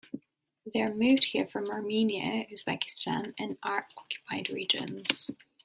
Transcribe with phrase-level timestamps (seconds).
[0.73, 5.29] They are moved here from Armenia, Uzbekistan and our occupied regions.